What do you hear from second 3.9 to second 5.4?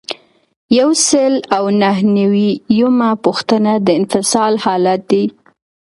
انفصال حالت دی.